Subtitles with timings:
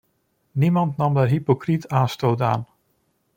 [0.51, 2.67] Niemand nam daar hypocriet aanstoot aan.